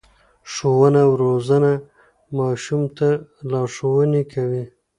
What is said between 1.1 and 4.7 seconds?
روزنه ماشوم ته لارښوونه کوي.